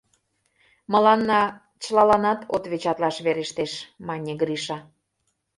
[0.91, 1.41] —Мыланна
[1.83, 3.71] чылаланат отвечатлаш верештеш,—
[4.07, 4.77] мане Гриша.